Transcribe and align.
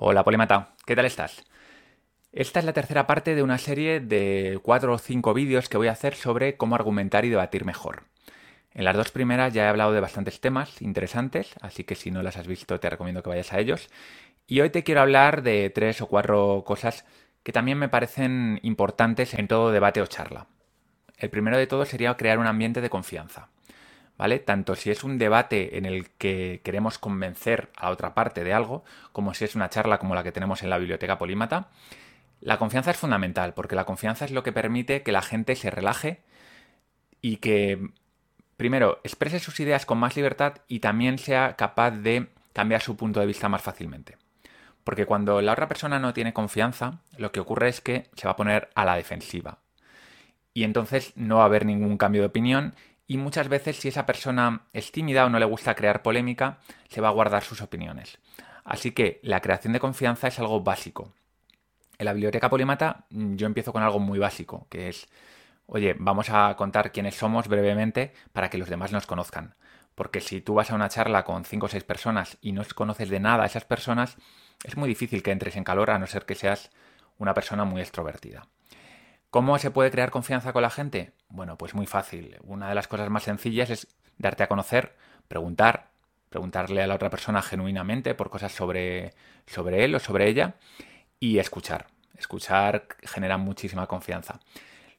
Hola 0.00 0.22
Polimata, 0.22 0.74
¿qué 0.86 0.94
tal 0.94 1.06
estás? 1.06 1.44
Esta 2.30 2.60
es 2.60 2.64
la 2.64 2.72
tercera 2.72 3.08
parte 3.08 3.34
de 3.34 3.42
una 3.42 3.58
serie 3.58 3.98
de 3.98 4.60
cuatro 4.62 4.92
o 4.92 4.98
cinco 4.98 5.34
vídeos 5.34 5.68
que 5.68 5.76
voy 5.76 5.88
a 5.88 5.92
hacer 5.92 6.14
sobre 6.14 6.56
cómo 6.56 6.76
argumentar 6.76 7.24
y 7.24 7.30
debatir 7.30 7.64
mejor. 7.64 8.04
En 8.74 8.84
las 8.84 8.94
dos 8.94 9.10
primeras 9.10 9.52
ya 9.52 9.64
he 9.64 9.68
hablado 9.68 9.90
de 9.90 9.98
bastantes 9.98 10.40
temas 10.40 10.80
interesantes, 10.82 11.52
así 11.62 11.82
que 11.82 11.96
si 11.96 12.12
no 12.12 12.22
las 12.22 12.36
has 12.36 12.46
visto 12.46 12.78
te 12.78 12.88
recomiendo 12.88 13.24
que 13.24 13.30
vayas 13.30 13.52
a 13.52 13.58
ellos. 13.58 13.88
Y 14.46 14.60
hoy 14.60 14.70
te 14.70 14.84
quiero 14.84 15.00
hablar 15.00 15.42
de 15.42 15.68
tres 15.70 16.00
o 16.00 16.06
cuatro 16.06 16.62
cosas 16.64 17.04
que 17.42 17.50
también 17.50 17.78
me 17.78 17.88
parecen 17.88 18.60
importantes 18.62 19.34
en 19.34 19.48
todo 19.48 19.72
debate 19.72 20.00
o 20.00 20.06
charla. 20.06 20.46
El 21.16 21.30
primero 21.30 21.58
de 21.58 21.66
todo 21.66 21.84
sería 21.84 22.16
crear 22.16 22.38
un 22.38 22.46
ambiente 22.46 22.80
de 22.80 22.88
confianza. 22.88 23.48
¿Vale? 24.18 24.40
Tanto 24.40 24.74
si 24.74 24.90
es 24.90 25.04
un 25.04 25.16
debate 25.16 25.78
en 25.78 25.86
el 25.86 26.10
que 26.10 26.60
queremos 26.64 26.98
convencer 26.98 27.70
a 27.76 27.90
otra 27.90 28.14
parte 28.14 28.42
de 28.42 28.52
algo, 28.52 28.84
como 29.12 29.32
si 29.32 29.44
es 29.44 29.54
una 29.54 29.70
charla 29.70 29.98
como 29.98 30.16
la 30.16 30.24
que 30.24 30.32
tenemos 30.32 30.64
en 30.64 30.70
la 30.70 30.78
biblioteca 30.78 31.18
polímata, 31.18 31.68
la 32.40 32.58
confianza 32.58 32.90
es 32.90 32.96
fundamental, 32.96 33.54
porque 33.54 33.76
la 33.76 33.84
confianza 33.84 34.24
es 34.24 34.32
lo 34.32 34.42
que 34.42 34.52
permite 34.52 35.02
que 35.02 35.12
la 35.12 35.22
gente 35.22 35.54
se 35.54 35.70
relaje 35.70 36.20
y 37.20 37.36
que, 37.36 37.90
primero, 38.56 39.00
exprese 39.04 39.38
sus 39.38 39.58
ideas 39.60 39.86
con 39.86 39.98
más 39.98 40.16
libertad 40.16 40.54
y 40.66 40.80
también 40.80 41.18
sea 41.18 41.54
capaz 41.56 41.92
de 41.92 42.28
cambiar 42.52 42.80
su 42.80 42.96
punto 42.96 43.20
de 43.20 43.26
vista 43.26 43.48
más 43.48 43.62
fácilmente. 43.62 44.16
Porque 44.82 45.06
cuando 45.06 45.40
la 45.42 45.52
otra 45.52 45.68
persona 45.68 45.98
no 45.98 46.12
tiene 46.12 46.32
confianza, 46.32 47.00
lo 47.18 47.30
que 47.30 47.40
ocurre 47.40 47.68
es 47.68 47.80
que 47.80 48.08
se 48.14 48.26
va 48.26 48.32
a 48.32 48.36
poner 48.36 48.70
a 48.74 48.84
la 48.84 48.96
defensiva. 48.96 49.58
Y 50.54 50.64
entonces 50.64 51.12
no 51.14 51.36
va 51.36 51.42
a 51.42 51.46
haber 51.46 51.66
ningún 51.66 51.98
cambio 51.98 52.22
de 52.22 52.28
opinión 52.28 52.74
y 53.08 53.16
muchas 53.16 53.48
veces 53.48 53.78
si 53.78 53.88
esa 53.88 54.06
persona 54.06 54.66
es 54.74 54.92
tímida 54.92 55.24
o 55.24 55.30
no 55.30 55.38
le 55.38 55.46
gusta 55.46 55.74
crear 55.74 56.02
polémica, 56.02 56.58
se 56.88 57.00
va 57.00 57.08
a 57.08 57.12
guardar 57.12 57.42
sus 57.42 57.62
opiniones. 57.62 58.18
Así 58.64 58.92
que 58.92 59.18
la 59.22 59.40
creación 59.40 59.72
de 59.72 59.80
confianza 59.80 60.28
es 60.28 60.38
algo 60.38 60.60
básico. 60.60 61.14
En 61.96 62.04
la 62.04 62.12
biblioteca 62.12 62.50
Polimata 62.50 63.06
mm, 63.08 63.36
yo 63.36 63.46
empiezo 63.46 63.72
con 63.72 63.82
algo 63.82 63.98
muy 63.98 64.18
básico, 64.18 64.66
que 64.68 64.90
es, 64.90 65.08
oye, 65.66 65.96
vamos 65.98 66.28
a 66.28 66.54
contar 66.56 66.92
quiénes 66.92 67.16
somos 67.16 67.48
brevemente 67.48 68.12
para 68.34 68.50
que 68.50 68.58
los 68.58 68.68
demás 68.68 68.92
nos 68.92 69.06
conozcan. 69.06 69.54
Porque 69.94 70.20
si 70.20 70.42
tú 70.42 70.54
vas 70.54 70.70
a 70.70 70.74
una 70.74 70.90
charla 70.90 71.24
con 71.24 71.46
cinco 71.46 71.66
o 71.66 71.68
seis 71.70 71.84
personas 71.84 72.36
y 72.42 72.52
no 72.52 72.62
conoces 72.74 73.08
de 73.08 73.20
nada 73.20 73.44
a 73.44 73.46
esas 73.46 73.64
personas, 73.64 74.18
es 74.62 74.76
muy 74.76 74.88
difícil 74.88 75.22
que 75.22 75.32
entres 75.32 75.56
en 75.56 75.64
calor 75.64 75.90
a 75.90 75.98
no 75.98 76.06
ser 76.06 76.26
que 76.26 76.34
seas 76.34 76.70
una 77.16 77.32
persona 77.32 77.64
muy 77.64 77.80
extrovertida. 77.80 78.48
¿Cómo 79.30 79.58
se 79.58 79.70
puede 79.70 79.90
crear 79.90 80.10
confianza 80.10 80.54
con 80.54 80.62
la 80.62 80.70
gente? 80.70 81.12
Bueno, 81.28 81.58
pues 81.58 81.74
muy 81.74 81.84
fácil. 81.84 82.38
Una 82.44 82.70
de 82.70 82.74
las 82.74 82.88
cosas 82.88 83.10
más 83.10 83.24
sencillas 83.24 83.68
es 83.68 83.86
darte 84.16 84.42
a 84.42 84.48
conocer, 84.48 84.94
preguntar, 85.28 85.90
preguntarle 86.30 86.82
a 86.82 86.86
la 86.86 86.94
otra 86.94 87.10
persona 87.10 87.42
genuinamente 87.42 88.14
por 88.14 88.30
cosas 88.30 88.52
sobre, 88.52 89.12
él 89.84 89.94
o 89.94 89.98
sobre 89.98 90.28
ella 90.28 90.54
y 91.20 91.38
escuchar. 91.38 91.88
Escuchar 92.16 92.86
genera 93.02 93.36
muchísima 93.36 93.86
confianza. 93.86 94.40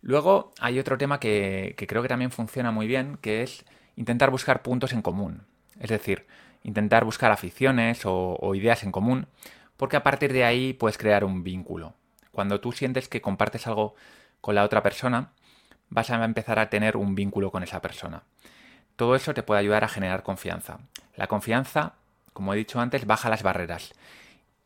Luego 0.02 0.54
hay 0.60 0.78
otro 0.78 1.00
tema 1.00 1.20
que, 1.20 1.74
creo 1.88 2.04
que 2.04 2.08
también 2.08 2.30
funciona 2.30 2.72
muy 2.72 2.86
bien, 2.86 3.18
que 3.22 3.42
es 3.42 3.66
intentar 3.96 4.30
buscar 4.30 4.62
puntos 4.62 4.94
en 4.94 5.02
común. 5.02 5.42
Es 5.80 5.90
decir, 5.90 6.28
intentar 6.62 7.04
buscar 7.04 7.32
aficiones 7.32 8.02
o 8.06 8.54
ideas 8.54 8.84
en 8.84 8.92
común, 8.92 9.26
porque 9.76 9.98
a 9.98 10.04
partir 10.04 10.34
de 10.34 10.44
ahí 10.44 10.74
puedes 10.74 11.00
crear 11.00 11.24
un 11.24 11.44
vínculo. 11.44 11.96
Cuando 12.40 12.62
tú 12.62 12.72
sientes 12.72 13.09
que 13.09 13.20
compartes 13.20 13.68
algo 13.68 13.95
con 14.40 14.56
la 14.56 14.64
otra 14.64 14.82
persona, 14.82 15.34
vas 15.90 16.09
a 16.09 16.23
empezar 16.23 16.58
a 16.58 16.70
tener 16.70 16.95
un 16.95 17.14
vínculo 17.14 17.52
con 17.52 17.64
esa 17.64 17.82
persona. 17.82 18.23
Todo 18.95 19.18
eso 19.18 19.34
te 19.34 19.44
puede 19.44 19.59
ayudar 19.59 19.84
a 19.84 19.90
generar 19.90 20.23
confianza. 20.23 20.80
La 21.17 21.28
confianza, 21.28 21.95
como 22.32 22.54
he 22.54 22.58
dicho 22.58 22.80
antes, 22.80 23.06
baja 23.06 23.30
las 23.30 23.44
barreras. 23.44 23.92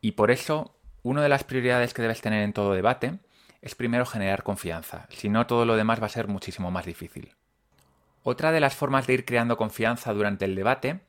Y 0.00 0.12
por 0.12 0.30
eso, 0.30 0.76
una 1.02 1.20
de 1.20 1.28
las 1.28 1.42
prioridades 1.42 1.94
que 1.94 2.02
debes 2.02 2.20
tener 2.20 2.44
en 2.44 2.52
todo 2.52 2.74
debate 2.74 3.18
es 3.60 3.74
primero 3.74 4.06
generar 4.06 4.44
confianza. 4.44 5.08
Si 5.08 5.28
no, 5.28 5.48
todo 5.48 5.64
lo 5.64 5.74
demás 5.74 6.00
va 6.00 6.06
a 6.06 6.10
ser 6.10 6.28
muchísimo 6.28 6.70
más 6.70 6.86
difícil. 6.86 7.32
Otra 8.22 8.52
de 8.52 8.60
las 8.60 8.76
formas 8.76 9.08
de 9.08 9.14
ir 9.14 9.24
creando 9.24 9.56
confianza 9.56 10.12
durante 10.12 10.44
el 10.44 10.54
debate 10.54 11.00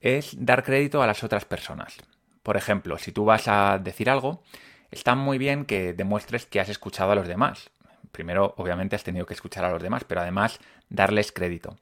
es 0.00 0.36
dar 0.38 0.62
crédito 0.62 1.02
a 1.02 1.08
las 1.08 1.24
otras 1.24 1.46
personas. 1.46 1.96
Por 2.44 2.56
ejemplo, 2.56 2.96
si 2.96 3.10
tú 3.10 3.24
vas 3.24 3.48
a 3.48 3.80
decir 3.80 4.08
algo, 4.08 4.44
está 4.90 5.14
muy 5.14 5.38
bien 5.38 5.64
que 5.64 5.92
demuestres 5.92 6.46
que 6.46 6.60
has 6.60 6.68
escuchado 6.68 7.12
a 7.12 7.14
los 7.14 7.28
demás. 7.28 7.70
Primero, 8.12 8.54
obviamente, 8.56 8.96
has 8.96 9.04
tenido 9.04 9.26
que 9.26 9.34
escuchar 9.34 9.64
a 9.64 9.70
los 9.70 9.82
demás, 9.82 10.04
pero 10.04 10.20
además 10.20 10.60
darles 10.88 11.32
crédito. 11.32 11.76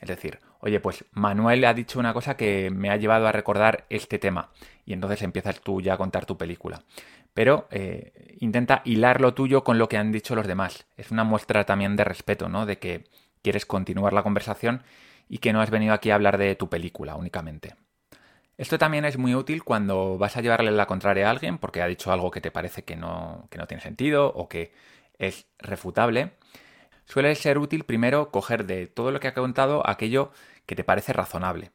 Es 0.00 0.08
decir, 0.08 0.38
oye, 0.60 0.80
pues 0.80 1.04
Manuel 1.12 1.64
ha 1.64 1.74
dicho 1.74 1.98
una 1.98 2.12
cosa 2.12 2.36
que 2.36 2.70
me 2.70 2.90
ha 2.90 2.96
llevado 2.96 3.26
a 3.26 3.32
recordar 3.32 3.84
este 3.90 4.18
tema. 4.18 4.50
Y 4.84 4.92
entonces 4.92 5.22
empiezas 5.22 5.60
tú 5.60 5.80
ya 5.80 5.94
a 5.94 5.98
contar 5.98 6.26
tu 6.26 6.36
película. 6.36 6.82
Pero 7.32 7.66
eh, 7.70 8.36
intenta 8.40 8.82
hilar 8.84 9.20
lo 9.20 9.34
tuyo 9.34 9.64
con 9.64 9.78
lo 9.78 9.88
que 9.88 9.96
han 9.96 10.12
dicho 10.12 10.36
los 10.36 10.46
demás. 10.46 10.86
Es 10.96 11.10
una 11.10 11.24
muestra 11.24 11.64
también 11.64 11.96
de 11.96 12.04
respeto, 12.04 12.48
¿no? 12.48 12.66
De 12.66 12.78
que 12.78 13.04
quieres 13.42 13.66
continuar 13.66 14.12
la 14.12 14.22
conversación 14.22 14.82
y 15.28 15.38
que 15.38 15.52
no 15.52 15.60
has 15.60 15.70
venido 15.70 15.94
aquí 15.94 16.10
a 16.10 16.14
hablar 16.14 16.38
de 16.38 16.54
tu 16.54 16.68
película 16.68 17.16
únicamente. 17.16 17.74
Esto 18.56 18.78
también 18.78 19.04
es 19.04 19.18
muy 19.18 19.34
útil 19.34 19.64
cuando 19.64 20.16
vas 20.16 20.36
a 20.36 20.40
llevarle 20.40 20.70
la 20.70 20.86
contraria 20.86 21.26
a 21.26 21.30
alguien 21.30 21.58
porque 21.58 21.82
ha 21.82 21.86
dicho 21.86 22.12
algo 22.12 22.30
que 22.30 22.40
te 22.40 22.52
parece 22.52 22.84
que 22.84 22.94
no, 22.94 23.48
que 23.50 23.58
no 23.58 23.66
tiene 23.66 23.82
sentido 23.82 24.28
o 24.32 24.48
que 24.48 24.72
es 25.18 25.46
refutable. 25.58 26.32
Suele 27.06 27.34
ser 27.34 27.58
útil 27.58 27.84
primero 27.84 28.30
coger 28.30 28.64
de 28.64 28.86
todo 28.86 29.10
lo 29.10 29.20
que 29.20 29.28
ha 29.28 29.34
contado 29.34 29.86
aquello 29.88 30.30
que 30.66 30.76
te 30.76 30.84
parece 30.84 31.12
razonable. 31.12 31.72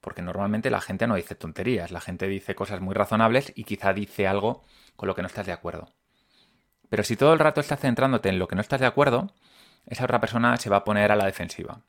Porque 0.00 0.22
normalmente 0.22 0.70
la 0.70 0.80
gente 0.80 1.06
no 1.06 1.14
dice 1.14 1.34
tonterías, 1.34 1.92
la 1.92 2.00
gente 2.00 2.26
dice 2.26 2.54
cosas 2.54 2.80
muy 2.80 2.94
razonables 2.94 3.52
y 3.54 3.64
quizá 3.64 3.92
dice 3.92 4.26
algo 4.26 4.64
con 4.96 5.06
lo 5.06 5.14
que 5.14 5.22
no 5.22 5.28
estás 5.28 5.46
de 5.46 5.52
acuerdo. 5.52 5.92
Pero 6.88 7.04
si 7.04 7.16
todo 7.16 7.32
el 7.32 7.38
rato 7.38 7.60
estás 7.60 7.80
centrándote 7.80 8.28
en 8.28 8.38
lo 8.38 8.48
que 8.48 8.56
no 8.56 8.60
estás 8.60 8.80
de 8.80 8.86
acuerdo, 8.86 9.32
esa 9.86 10.04
otra 10.04 10.20
persona 10.20 10.56
se 10.56 10.70
va 10.70 10.78
a 10.78 10.84
poner 10.84 11.12
a 11.12 11.16
la 11.16 11.26
defensiva. 11.26 11.82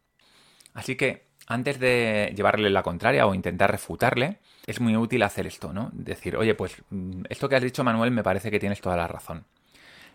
Así 0.73 0.95
que 0.95 1.32
antes 1.47 1.79
de 1.79 2.33
llevarle 2.35 2.69
la 2.69 2.83
contraria 2.83 3.25
o 3.27 3.33
intentar 3.33 3.71
refutarle, 3.71 4.39
es 4.65 4.79
muy 4.79 4.95
útil 4.95 5.23
hacer 5.23 5.47
esto, 5.47 5.73
¿no? 5.73 5.89
Decir, 5.93 6.37
oye, 6.37 6.55
pues 6.55 6.77
mm, 6.89 7.23
esto 7.29 7.49
que 7.49 7.55
has 7.55 7.63
dicho, 7.63 7.83
Manuel, 7.83 8.11
me 8.11 8.23
parece 8.23 8.51
que 8.51 8.59
tienes 8.59 8.81
toda 8.81 8.95
la 8.95 9.07
razón. 9.07 9.45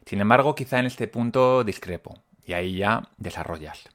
Sin 0.06 0.20
embargo, 0.20 0.54
quizá 0.54 0.78
en 0.78 0.86
este 0.86 1.06
punto 1.06 1.64
discrepo, 1.64 2.18
y 2.46 2.54
ahí 2.54 2.78
ya 2.78 3.02
desarrollas. 3.18 3.88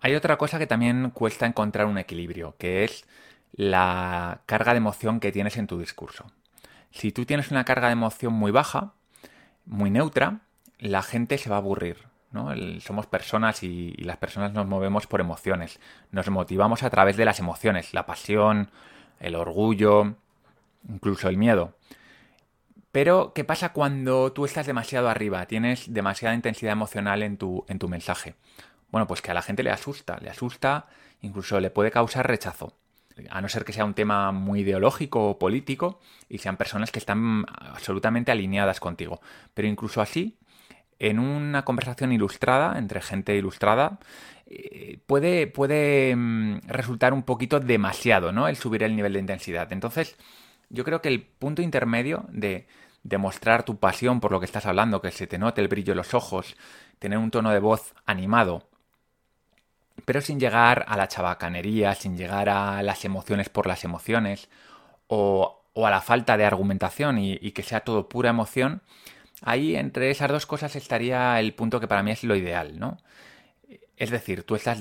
Hay 0.00 0.14
otra 0.14 0.38
cosa 0.38 0.58
que 0.58 0.66
también 0.66 1.10
cuesta 1.10 1.46
encontrar 1.46 1.86
un 1.86 1.98
equilibrio, 1.98 2.54
que 2.58 2.84
es 2.84 3.04
la 3.52 4.40
carga 4.46 4.72
de 4.72 4.78
emoción 4.78 5.20
que 5.20 5.32
tienes 5.32 5.56
en 5.56 5.66
tu 5.66 5.78
discurso. 5.78 6.26
Si 6.90 7.12
tú 7.12 7.26
tienes 7.26 7.50
una 7.50 7.64
carga 7.64 7.88
de 7.88 7.92
emoción 7.92 8.32
muy 8.32 8.50
baja, 8.50 8.92
muy 9.66 9.90
neutra, 9.90 10.40
la 10.78 11.02
gente 11.02 11.38
se 11.38 11.50
va 11.50 11.56
a 11.56 11.58
aburrir, 11.58 11.98
somos 12.80 13.06
personas 13.06 13.62
y, 13.62 13.92
las 13.98 14.16
personas 14.16 14.52
nos 14.52 14.66
movemos 14.66 15.06
por 15.06 15.20
emociones. 15.20 15.80
Nos 16.10 16.28
motivamos 16.30 16.82
a 16.82 16.90
través 16.90 17.16
de 17.16 17.24
las 17.24 17.38
emociones, 17.38 17.94
la 17.94 18.06
pasión, 18.06 18.70
el 19.20 19.34
orgullo, 19.34 20.16
incluso 20.88 21.28
el 21.28 21.36
miedo. 21.36 21.76
Pero, 22.92 23.32
¿qué 23.34 23.44
pasa 23.44 23.72
cuando 23.72 24.32
tú 24.32 24.44
estás 24.44 24.66
demasiado 24.66 25.08
arriba? 25.08 25.46
Tienes 25.46 25.92
demasiada 25.92 26.34
intensidad 26.34 26.72
emocional 26.72 27.22
en 27.22 27.36
tu, 27.36 27.64
en 27.68 27.78
tu 27.78 27.88
mensaje. 27.88 28.36
Bueno, 28.90 29.06
pues 29.06 29.20
que 29.20 29.32
a 29.32 29.34
la 29.34 29.42
gente 29.42 29.64
le 29.64 29.70
asusta, 29.70 30.18
le 30.20 30.30
asusta, 30.30 30.86
incluso 31.20 31.58
le 31.58 31.70
puede 31.70 31.90
causar 31.90 32.28
rechazo. 32.28 32.76
A 33.30 33.40
no 33.40 33.48
ser 33.48 33.64
que 33.64 33.72
sea 33.72 33.84
un 33.84 33.94
tema 33.94 34.32
muy 34.32 34.60
ideológico 34.60 35.30
o 35.30 35.38
político 35.38 36.00
y 36.28 36.38
sean 36.38 36.56
personas 36.56 36.90
que 36.90 36.98
están 36.98 37.44
absolutamente 37.48 38.32
alineadas 38.32 38.80
contigo. 38.80 39.20
Pero 39.54 39.68
incluso 39.68 40.00
así, 40.00 40.36
en 41.10 41.18
una 41.18 41.64
conversación 41.64 42.12
ilustrada, 42.12 42.78
entre 42.78 43.02
gente 43.02 43.36
ilustrada, 43.36 43.98
eh, 44.46 44.98
puede, 45.06 45.46
puede 45.46 46.16
mm, 46.16 46.60
resultar 46.66 47.12
un 47.12 47.22
poquito 47.24 47.60
demasiado, 47.60 48.32
¿no? 48.32 48.48
El 48.48 48.56
subir 48.56 48.82
el 48.82 48.96
nivel 48.96 49.12
de 49.12 49.18
intensidad. 49.20 49.70
Entonces, 49.72 50.16
yo 50.70 50.82
creo 50.82 51.02
que 51.02 51.08
el 51.08 51.22
punto 51.22 51.60
intermedio 51.60 52.24
de 52.30 52.66
demostrar 53.02 53.64
tu 53.64 53.78
pasión 53.78 54.18
por 54.20 54.32
lo 54.32 54.40
que 54.40 54.46
estás 54.46 54.64
hablando, 54.64 55.02
que 55.02 55.10
se 55.10 55.26
te 55.26 55.38
note 55.38 55.60
el 55.60 55.68
brillo 55.68 55.92
en 55.92 55.98
los 55.98 56.14
ojos, 56.14 56.56
tener 56.98 57.18
un 57.18 57.30
tono 57.30 57.50
de 57.50 57.58
voz 57.58 57.94
animado, 58.06 58.66
pero 60.06 60.22
sin 60.22 60.40
llegar 60.40 60.86
a 60.88 60.96
la 60.96 61.08
chabacanería, 61.08 61.94
sin 61.94 62.16
llegar 62.16 62.48
a 62.48 62.82
las 62.82 63.04
emociones 63.04 63.50
por 63.50 63.66
las 63.66 63.84
emociones, 63.84 64.48
o, 65.06 65.60
a 65.76 65.90
la 65.90 66.00
falta 66.00 66.38
de 66.38 66.46
argumentación 66.46 67.18
y 67.18 67.50
que 67.52 67.62
sea 67.62 67.80
todo 67.80 68.08
pura 68.08 68.30
emoción, 68.30 68.80
Ahí 69.46 69.76
entre 69.76 70.10
esas 70.10 70.30
dos 70.30 70.46
cosas 70.46 70.74
estaría 70.74 71.38
el 71.38 71.52
punto 71.52 71.78
que 71.78 71.86
para 71.86 72.02
mí 72.02 72.10
es 72.10 72.24
lo 72.24 72.34
ideal, 72.34 72.78
¿no? 72.78 72.96
Es 73.98 74.10
decir, 74.10 74.42
tú 74.42 74.54
estás, 74.56 74.80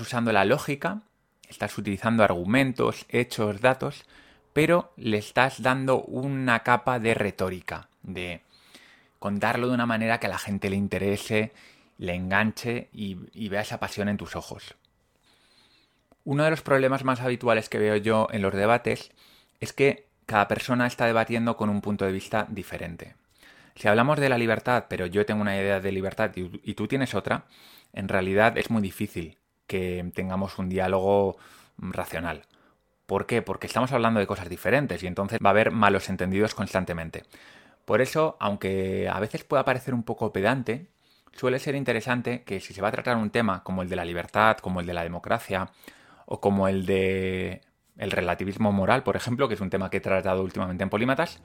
usando 0.00 0.30
la 0.30 0.44
lógica, 0.44 1.00
estás 1.48 1.78
utilizando 1.78 2.22
argumentos, 2.22 3.06
hechos, 3.08 3.62
datos, 3.62 4.04
pero 4.52 4.92
le 4.98 5.16
estás 5.16 5.62
dando 5.62 6.02
una 6.02 6.62
capa 6.62 6.98
de 6.98 7.14
retórica, 7.14 7.88
de 8.02 8.42
contarlo 9.18 9.68
de 9.68 9.74
una 9.74 9.86
manera 9.86 10.20
que 10.20 10.26
a 10.26 10.30
la 10.30 10.38
gente 10.38 10.68
le 10.68 10.76
interese, 10.76 11.52
le 11.96 12.14
enganche 12.14 12.88
y, 12.92 13.16
y 13.32 13.48
vea 13.48 13.62
esa 13.62 13.80
pasión 13.80 14.10
en 14.10 14.18
tus 14.18 14.36
ojos. 14.36 14.74
Uno 16.24 16.44
de 16.44 16.50
los 16.50 16.60
problemas 16.60 17.04
más 17.04 17.22
habituales 17.22 17.70
que 17.70 17.78
veo 17.78 17.96
yo 17.96 18.28
en 18.30 18.42
los 18.42 18.52
debates 18.52 19.12
es 19.60 19.72
que 19.72 20.06
cada 20.26 20.46
persona 20.46 20.86
está 20.86 21.06
debatiendo 21.06 21.56
con 21.56 21.70
un 21.70 21.80
punto 21.80 22.04
de 22.04 22.12
vista 22.12 22.46
diferente. 22.50 23.14
Si 23.76 23.88
hablamos 23.88 24.18
de 24.20 24.28
la 24.28 24.38
libertad, 24.38 24.86
pero 24.88 25.06
yo 25.06 25.26
tengo 25.26 25.42
una 25.42 25.56
idea 25.56 25.80
de 25.80 25.92
libertad 25.92 26.30
y, 26.36 26.74
tú 26.74 26.86
tienes 26.86 27.14
otra, 27.14 27.46
en 27.92 28.08
realidad 28.08 28.56
es 28.56 28.70
muy 28.70 28.82
difícil 28.82 29.38
que 29.66 30.10
tengamos 30.14 30.58
un 30.58 30.68
diálogo 30.68 31.36
racional. 31.78 32.42
¿Por 33.06 33.26
qué? 33.26 33.42
Porque 33.42 33.66
estamos 33.66 33.92
hablando 33.92 34.20
de 34.20 34.26
cosas 34.26 34.48
diferentes 34.48 35.02
y 35.02 35.06
entonces 35.06 35.38
va 35.44 35.50
a 35.50 35.52
haber 35.52 35.72
malos 35.72 36.08
entendidos 36.08 36.54
constantemente. 36.54 37.24
Por 37.84 38.00
eso, 38.00 38.36
aunque 38.40 39.08
a 39.12 39.20
veces 39.20 39.44
pueda 39.44 39.64
parecer 39.64 39.92
un 39.92 40.04
poco 40.04 40.32
pedante, 40.32 40.88
suele 41.32 41.58
ser 41.58 41.74
interesante 41.74 42.42
que 42.44 42.60
si 42.60 42.72
se 42.72 42.80
va 42.80 42.88
a 42.88 42.92
tratar 42.92 43.16
un 43.16 43.30
tema 43.30 43.62
como 43.62 43.82
el 43.82 43.88
de 43.88 43.96
la 43.96 44.04
libertad, 44.04 44.58
como 44.58 44.80
el 44.80 44.86
de 44.86 44.94
la 44.94 45.02
democracia 45.02 45.70
o 46.26 46.40
como 46.40 46.68
el 46.68 46.86
de 46.86 47.60
el 47.96 48.10
relativismo 48.10 48.72
moral, 48.72 49.02
por 49.02 49.16
ejemplo, 49.16 49.48
que 49.48 49.54
es 49.54 49.60
un 49.60 49.70
tema 49.70 49.90
que 49.90 49.98
he 49.98 50.00
tratado 50.00 50.42
últimamente 50.42 50.82
en 50.82 50.90
Polímatas, 50.90 51.40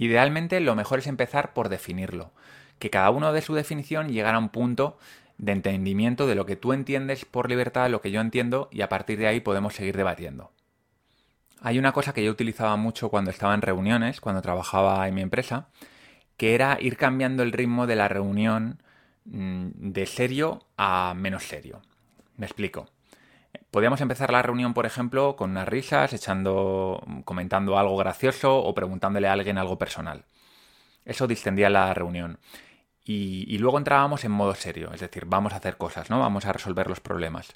idealmente 0.00 0.58
lo 0.60 0.74
mejor 0.74 0.98
es 0.98 1.06
empezar 1.06 1.52
por 1.52 1.68
definirlo, 1.68 2.32
que 2.78 2.90
cada 2.90 3.10
uno 3.10 3.32
de 3.32 3.42
su 3.42 3.54
definición 3.54 4.08
llegara 4.08 4.36
a 4.36 4.40
un 4.40 4.48
punto 4.48 4.98
de 5.36 5.52
entendimiento 5.52 6.26
de 6.26 6.34
lo 6.34 6.46
que 6.46 6.56
tú 6.56 6.72
entiendes 6.72 7.24
por 7.24 7.48
libertad, 7.48 7.90
lo 7.90 8.00
que 8.00 8.10
yo 8.10 8.20
entiendo, 8.20 8.68
y 8.72 8.80
a 8.80 8.88
partir 8.88 9.18
de 9.18 9.26
ahí 9.26 9.40
podemos 9.40 9.74
seguir 9.74 9.96
debatiendo. 9.96 10.50
Hay 11.60 11.78
una 11.78 11.92
cosa 11.92 12.14
que 12.14 12.24
yo 12.24 12.30
utilizaba 12.30 12.76
mucho 12.76 13.10
cuando 13.10 13.30
estaba 13.30 13.54
en 13.54 13.60
reuniones, 13.60 14.20
cuando 14.20 14.40
trabajaba 14.40 15.06
en 15.06 15.14
mi 15.14 15.20
empresa, 15.20 15.68
que 16.38 16.54
era 16.54 16.78
ir 16.80 16.96
cambiando 16.96 17.42
el 17.42 17.52
ritmo 17.52 17.86
de 17.86 17.96
la 17.96 18.08
reunión 18.08 18.82
mm, 19.26 19.68
de 19.92 20.06
serio 20.06 20.64
a 20.78 21.12
menos 21.14 21.44
serio. 21.44 21.82
Me 22.38 22.46
explico. 22.46 22.88
Podíamos 23.70 24.00
empezar 24.00 24.32
la 24.32 24.42
reunión, 24.42 24.74
por 24.74 24.84
ejemplo, 24.84 25.36
con 25.36 25.50
unas 25.50 25.68
risas, 25.68 26.12
echando, 26.12 27.04
comentando 27.24 27.78
algo 27.78 27.96
gracioso 27.96 28.58
o 28.58 28.74
preguntándole 28.74 29.28
a 29.28 29.32
alguien 29.32 29.58
algo 29.58 29.78
personal. 29.78 30.24
Eso 31.04 31.26
distendía 31.28 31.70
la 31.70 31.94
reunión. 31.94 32.38
Y, 33.04 33.58
luego 33.58 33.78
entrábamos 33.78 34.24
en 34.24 34.30
modo 34.30 34.54
serio, 34.54 34.92
es 34.94 35.00
decir, 35.00 35.24
vamos 35.26 35.52
a 35.52 35.56
hacer 35.56 35.76
cosas, 35.76 36.10
¿no? 36.10 36.20
Vamos 36.20 36.46
a 36.46 36.52
resolver 36.52 36.86
los 36.86 37.00
problemas. 37.00 37.52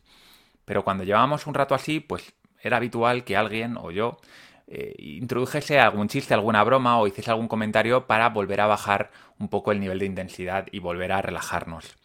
Pero 0.65 0.83
cuando 0.83 1.05
llevábamos 1.05 1.47
un 1.47 1.55
rato 1.55 1.75
así, 1.77 2.01
pues 2.01 2.35
era 2.61 2.79
habitual 2.79 3.25
que 3.25 3.37
alguien 3.37 3.77
o 3.77 3.91
yo 3.93 4.19
eh, 4.67 4.95
introdujese 4.99 5.79
algún 5.79 6.09
chiste, 6.09 6.35
alguna 6.35 6.65
broma 6.65 6.99
o 6.99 7.07
hiciese 7.07 7.31
algún 7.31 7.47
comentario 7.47 8.07
para 8.07 8.31
volver 8.31 8.61
a 8.63 8.67
bajar 8.67 9.11
un 9.39 9.49
poco 9.49 9.71
el 9.71 9.81
nivel 9.81 9.99
de 9.99 10.07
intensidad 10.07 10.67
y 10.73 10.81
volver 10.81 11.13
a 11.13 11.23
relajarnos. 11.23 11.97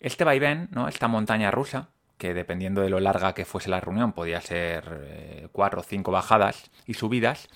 Este 0.00 0.24
vaivén, 0.24 0.68
¿no? 0.72 0.88
Esta 0.88 1.06
montaña 1.06 1.50
rusa, 1.50 1.90
que 2.24 2.32
dependiendo 2.32 2.80
de 2.80 2.88
lo 2.88 3.00
larga 3.00 3.34
que 3.34 3.44
fuese 3.44 3.68
la 3.68 3.80
reunión 3.80 4.14
podía 4.14 4.40
ser 4.40 5.02
eh, 5.04 5.48
cuatro 5.52 5.80
o 5.80 5.84
cinco 5.84 6.10
bajadas 6.10 6.70
y 6.86 6.94
subidas, 6.94 7.50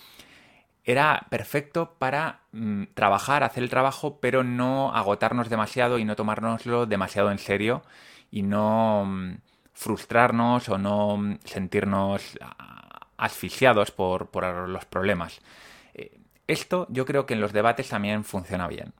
era 0.85 1.26
perfecto 1.31 1.94
para 1.99 2.41
mm, 2.53 2.82
trabajar, 2.93 3.44
hacer 3.44 3.62
el 3.62 3.70
trabajo, 3.70 4.19
pero 4.20 4.44
no 4.44 4.94
agotarnos 4.94 5.49
demasiado 5.49 5.99
y 5.99 6.05
no 6.05 6.17
tomárnoslo 6.17 6.85
demasiado 6.85 7.31
en 7.31 7.38
serio 7.38 7.82
y 8.31 8.43
no 8.43 9.06
mm, 9.06 9.38
frustrarnos 9.73 10.69
o 10.69 10.76
no 10.76 11.17
mm, 11.17 11.38
sentirnos 11.47 12.38
asfixiados 13.17 13.91
por, 13.91 14.29
los 14.69 14.85
problemas. 14.85 15.41
Eh, 15.94 16.21
esto 16.47 16.87
yo 16.91 17.06
creo 17.06 17.25
que 17.25 17.32
en 17.32 17.41
los 17.41 17.55
debates 17.55 17.88
también 17.88 18.23
funciona 18.23 18.69
bien. 18.69 18.93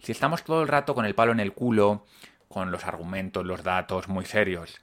Si 0.00 0.10
estamos 0.10 0.42
todo 0.42 0.62
el 0.62 0.68
rato 0.68 0.96
con 0.96 1.06
el 1.06 1.14
palo 1.14 1.30
en 1.30 1.38
el 1.38 1.52
culo, 1.52 2.06
con 2.48 2.70
los 2.70 2.84
argumentos, 2.86 3.44
los 3.44 3.62
datos 3.62 4.08
muy 4.08 4.24
serios. 4.24 4.80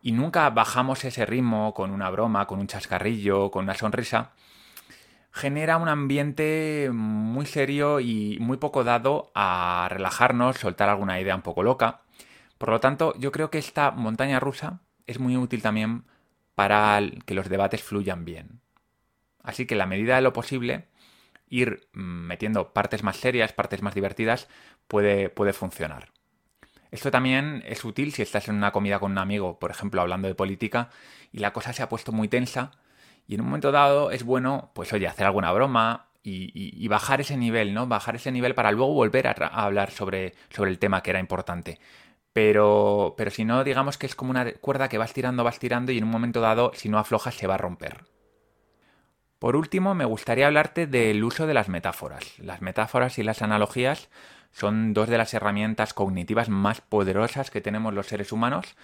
Y 0.00 0.12
nunca 0.12 0.48
bajamos 0.50 1.04
ese 1.04 1.26
ritmo 1.26 1.74
con 1.74 1.90
una 1.90 2.10
broma, 2.10 2.46
con 2.46 2.60
un 2.60 2.66
chascarrillo, 2.66 3.50
con 3.50 3.64
una 3.64 3.74
sonrisa. 3.74 4.32
Genera 5.32 5.76
un 5.76 5.88
ambiente 5.88 6.90
muy 6.92 7.46
serio 7.46 8.00
y 8.00 8.38
muy 8.40 8.56
poco 8.56 8.84
dado 8.84 9.30
a 9.34 9.88
relajarnos, 9.90 10.58
soltar 10.58 10.88
alguna 10.88 11.20
idea 11.20 11.34
un 11.36 11.42
poco 11.42 11.62
loca. 11.62 12.02
Por 12.58 12.70
lo 12.70 12.80
tanto, 12.80 13.14
yo 13.18 13.32
creo 13.32 13.50
que 13.50 13.58
esta 13.58 13.90
montaña 13.90 14.40
rusa 14.40 14.80
es 15.06 15.18
muy 15.18 15.36
útil 15.36 15.62
también 15.62 16.04
para 16.54 17.00
que 17.24 17.34
los 17.34 17.48
debates 17.48 17.82
fluyan 17.82 18.24
bien. 18.24 18.60
Así 19.42 19.66
que, 19.66 19.74
en 19.74 19.78
la 19.78 19.86
medida 19.86 20.16
de 20.16 20.22
lo 20.22 20.32
posible, 20.32 20.88
ir 21.48 21.88
mm, 21.92 22.00
metiendo 22.00 22.72
partes 22.72 23.02
más 23.02 23.16
serias, 23.16 23.52
partes 23.52 23.82
más 23.82 23.94
divertidas, 23.94 24.48
puede, 24.86 25.30
puede 25.30 25.52
funcionar. 25.52 26.10
Esto 26.90 27.10
también 27.10 27.62
es 27.66 27.84
útil 27.84 28.12
si 28.12 28.22
estás 28.22 28.48
en 28.48 28.56
una 28.56 28.72
comida 28.72 28.98
con 28.98 29.12
un 29.12 29.18
amigo, 29.18 29.58
por 29.58 29.70
ejemplo, 29.70 30.00
hablando 30.00 30.28
de 30.28 30.34
política, 30.34 30.90
y 31.32 31.38
la 31.38 31.52
cosa 31.52 31.72
se 31.72 31.82
ha 31.82 31.88
puesto 31.88 32.12
muy 32.12 32.28
tensa, 32.28 32.72
y 33.26 33.34
en 33.34 33.42
un 33.42 33.48
momento 33.48 33.72
dado 33.72 34.10
es 34.10 34.24
bueno, 34.24 34.70
pues 34.74 34.92
oye, 34.92 35.06
hacer 35.06 35.26
alguna 35.26 35.52
broma 35.52 36.06
y, 36.22 36.86
bajar 36.88 37.20
ese 37.20 37.36
nivel, 37.36 37.72
¿no? 37.72 37.86
Bajar 37.86 38.16
ese 38.16 38.32
nivel 38.32 38.54
para 38.54 38.72
luego 38.72 38.92
volver 38.92 39.26
a, 39.28 39.32
hablar 39.32 39.90
sobre, 39.90 40.34
sobre 40.50 40.70
el 40.70 40.78
tema 40.78 41.02
que 41.02 41.10
era 41.10 41.20
importante. 41.20 41.78
Pero, 42.32 43.14
pero 43.16 43.30
si 43.30 43.44
no, 43.44 43.64
digamos 43.64 43.98
que 43.98 44.06
es 44.06 44.14
como 44.14 44.30
una 44.30 44.52
cuerda 44.52 44.88
que 44.88 44.98
vas 44.98 45.12
tirando, 45.12 45.44
vas 45.44 45.58
tirando 45.58 45.92
y 45.92 45.98
en 45.98 46.04
un 46.04 46.10
momento 46.10 46.40
dado, 46.40 46.72
si 46.74 46.88
no 46.88 46.98
aflojas, 46.98 47.34
se 47.34 47.46
va 47.46 47.54
a 47.54 47.58
romper. 47.58 48.04
Por 49.38 49.56
último, 49.56 49.94
me 49.94 50.04
gustaría 50.04 50.46
hablarte 50.46 50.86
del 50.86 51.22
uso 51.22 51.46
de 51.46 51.54
las 51.54 51.68
metáforas. 51.68 52.38
Las 52.38 52.60
metáforas 52.60 53.18
y 53.18 53.22
las 53.22 53.40
analogías 53.40 54.08
son 54.52 54.94
dos 54.94 55.08
de 55.08 55.18
las 55.18 55.34
herramientas 55.34 55.94
cognitivas 55.94 56.48
más 56.48 56.80
poderosas 56.80 57.50
que 57.50 57.60
tenemos 57.60 57.94
los 57.94 58.06
seres 58.06 58.32
humanos 58.32 58.76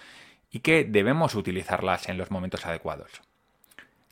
y 0.51 0.59
que 0.59 0.83
debemos 0.83 1.35
utilizarlas 1.35 2.07
en 2.07 2.17
los 2.17 2.31
momentos 2.31 2.65
adecuados. 2.65 3.21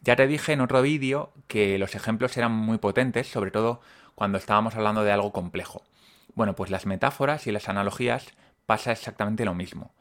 Ya 0.01 0.17
te 0.17 0.27
dije 0.27 0.51
en 0.51 0.61
otro 0.61 0.81
vídeo 0.81 1.31
que 1.47 1.77
los 1.77 1.95
ejemplos 1.95 2.35
eran 2.35 2.51
muy 2.51 2.77
potentes, 2.77 3.27
sobre 3.27 3.51
todo 3.51 3.79
cuando 4.15 4.37
estábamos 4.37 4.75
hablando 4.75 5.03
de 5.03 5.11
algo 5.13 5.31
complejo. 5.31 5.83
Bueno, 6.35 6.55
pues 6.55 6.69
las 6.69 6.85
metáforas 6.85 7.47
y 7.47 7.51
las 7.51 7.69
analogías 7.69 8.27
pasa 8.65 8.91
exactamente 8.91 9.45
lo 9.45 9.53
mismo. 9.53 9.93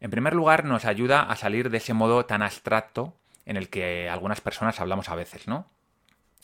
En 0.00 0.10
primer 0.10 0.34
lugar, 0.34 0.64
nos 0.64 0.84
ayuda 0.84 1.22
a 1.22 1.36
salir 1.36 1.70
de 1.70 1.78
ese 1.78 1.94
modo 1.94 2.26
tan 2.26 2.42
abstracto 2.42 3.14
en 3.46 3.56
el 3.56 3.70
que 3.70 4.10
algunas 4.10 4.40
personas 4.40 4.80
hablamos 4.80 5.08
a 5.08 5.14
veces, 5.14 5.48
¿no? 5.48 5.70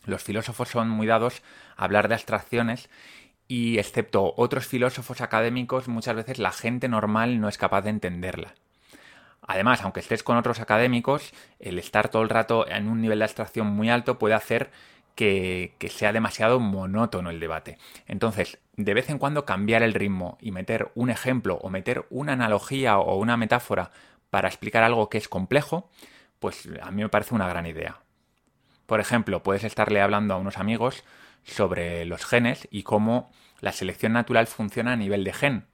Los 0.05 0.23
filósofos 0.23 0.69
son 0.69 0.88
muy 0.88 1.06
dados 1.06 1.43
a 1.76 1.85
hablar 1.85 2.08
de 2.08 2.15
abstracciones 2.15 2.88
y 3.49 3.79
excepto 3.79 4.35
otros 4.37 4.67
filósofos 4.67 5.21
académicos, 5.21 5.89
muchas 5.89 6.17
veces 6.17 6.39
la 6.39 6.53
gente 6.53 6.89
normal 6.89 7.41
no 7.41 7.49
es 7.49 7.59
capaz 7.59 7.83
de 7.83 7.91
entenderla. 7.91 8.55
Además, 9.47 9.83
aunque 9.83 10.00
estés 10.00 10.23
con 10.23 10.37
otros 10.37 10.61
académicos, 10.61 11.33
el 11.59 11.79
estar 11.79 12.09
todo 12.09 12.23
el 12.23 12.29
rato 12.29 12.69
en 12.69 12.89
un 12.89 13.00
nivel 13.00 13.19
de 13.19 13.25
abstracción 13.25 13.67
muy 13.67 13.91
alto 13.91 14.19
puede 14.19 14.35
hacer 14.35 14.71
que, 15.17 15.75
que, 15.79 15.89
sea 15.89 16.12
demasiado 16.12 16.61
monótono 16.61 17.31
el 17.31 17.41
debate. 17.41 17.77
Entonces, 18.06 18.59
de 18.77 18.94
vez 18.94 19.11
en 19.11 19.19
cuando 19.19 19.44
cambiar 19.44 19.82
el 19.82 19.94
ritmo 19.94 20.39
y 20.41 20.53
meter 20.53 20.91
un 20.94 21.11
ejemplo 21.11 21.56
o 21.56 21.70
meter 21.70 22.06
una 22.08 22.32
analogía 22.32 22.99
o 22.99 23.19
una 23.19 23.37
metáfora 23.37 23.91
para 24.31 24.49
explicar 24.49 24.84
algo 24.84 25.11
que 25.11 25.19
es 25.19 25.29
complejo, 25.29 25.91
pues 26.39 26.69
a 26.81 26.91
mí 26.91 27.03
me 27.03 27.08
parece 27.08 27.34
una 27.34 27.49
gran 27.49 27.67
idea. 27.67 28.02
Por 28.93 29.01
ejemplo, 29.01 29.43
puedes 29.43 29.65
estarle 29.65 30.03
hablando 30.03 30.34
a 30.34 30.37
unos 30.37 30.58
amigos 30.58 31.03
sobre 31.44 32.05
los 32.05 32.27
genes 32.27 32.69
y 32.70 32.82
cómo 32.82 33.32
la 33.61 33.72
selección 33.72 34.13
natural 34.13 34.46
funciona 34.46 34.93
a 34.93 34.96
nivel 34.96 35.25
de 35.25 35.32
gen. 35.32 35.65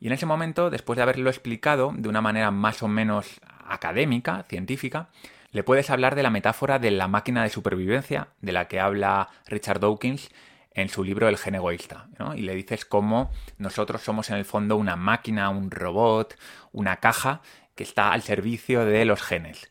Y 0.00 0.08
en 0.08 0.12
ese 0.12 0.26
momento, 0.26 0.68
después 0.68 0.96
de 0.96 1.04
haberlo 1.04 1.30
explicado 1.30 1.92
de 1.96 2.08
una 2.08 2.20
manera 2.20 2.50
más 2.50 2.82
o 2.82 2.88
menos 2.88 3.40
académica, 3.64 4.44
científica, 4.48 5.08
le 5.52 5.62
puedes 5.62 5.88
hablar 5.88 6.16
de 6.16 6.24
la 6.24 6.30
metáfora 6.30 6.80
de 6.80 6.90
la 6.90 7.06
máquina 7.06 7.44
de 7.44 7.50
supervivencia, 7.50 8.30
de 8.40 8.50
la 8.50 8.66
que 8.66 8.80
habla 8.80 9.28
Richard 9.46 9.78
Dawkins 9.78 10.28
en 10.72 10.88
su 10.88 11.04
libro 11.04 11.28
El 11.28 11.38
gen 11.38 11.54
egoísta. 11.54 12.08
Y 12.34 12.40
le 12.40 12.56
dices 12.56 12.84
cómo 12.84 13.30
nosotros 13.58 14.02
somos 14.02 14.30
en 14.30 14.36
el 14.36 14.44
fondo 14.44 14.76
una 14.76 14.96
máquina, 14.96 15.48
un 15.50 15.70
robot, 15.70 16.36
una 16.72 16.96
caja 16.96 17.40
que 17.76 17.84
está 17.84 18.10
al 18.10 18.22
servicio 18.22 18.84
de 18.84 19.04
los 19.04 19.22
genes. 19.22 19.70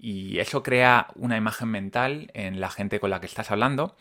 Y 0.00 0.38
eso 0.38 0.62
crea 0.62 1.08
una 1.16 1.36
imagen 1.36 1.68
mental 1.68 2.30
en 2.34 2.60
la 2.60 2.70
gente 2.70 3.00
con 3.00 3.10
la 3.10 3.20
que 3.20 3.26
estás 3.26 3.50
hablando 3.50 3.96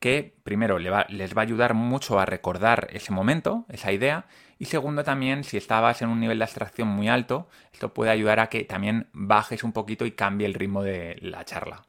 que 0.00 0.34
primero 0.42 0.78
les 0.78 0.90
va 0.90 1.06
a 1.06 1.40
ayudar 1.42 1.74
mucho 1.74 2.18
a 2.18 2.24
recordar 2.24 2.88
ese 2.90 3.12
momento, 3.12 3.66
esa 3.68 3.92
idea, 3.92 4.24
y 4.58 4.64
segundo 4.64 5.04
también, 5.04 5.44
si 5.44 5.58
estabas 5.58 6.00
en 6.00 6.08
un 6.08 6.20
nivel 6.20 6.38
de 6.38 6.44
abstracción 6.44 6.88
muy 6.88 7.08
alto, 7.08 7.48
esto 7.72 7.92
puede 7.92 8.10
ayudar 8.10 8.40
a 8.40 8.48
que 8.48 8.64
también 8.64 9.08
bajes 9.12 9.62
un 9.62 9.72
poquito 9.72 10.06
y 10.06 10.12
cambie 10.12 10.46
el 10.46 10.54
ritmo 10.54 10.82
de 10.82 11.18
la 11.20 11.44
charla. 11.44 11.84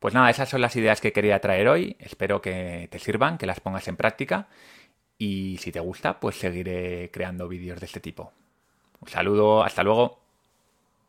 Pues 0.00 0.12
nada, 0.12 0.28
esas 0.28 0.48
son 0.48 0.60
las 0.60 0.74
ideas 0.74 1.00
que 1.00 1.12
quería 1.12 1.38
traer 1.40 1.68
hoy, 1.68 1.96
espero 2.00 2.42
que 2.42 2.88
te 2.90 2.98
sirvan, 2.98 3.38
que 3.38 3.46
las 3.46 3.60
pongas 3.60 3.86
en 3.86 3.96
práctica 3.96 4.48
y 5.16 5.58
si 5.58 5.70
te 5.70 5.80
gusta, 5.80 6.18
pues 6.18 6.36
seguiré 6.36 7.10
creando 7.12 7.48
vídeos 7.48 7.78
de 7.78 7.86
este 7.86 8.00
tipo. 8.00 8.32
Un 9.00 9.08
saludo, 9.08 9.62
hasta 9.62 9.84
luego. 9.84 10.23